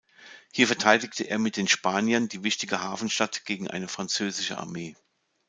[0.51, 4.95] Hier verteidigte er mit den Spaniern die wichtige Hafenstadt gegen eine französische Armee.